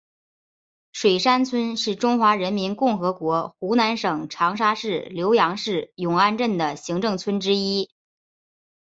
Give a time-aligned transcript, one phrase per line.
[0.93, 7.91] 水山村是中华人民共和国湖南省长沙市浏阳市永安镇的行政村之一。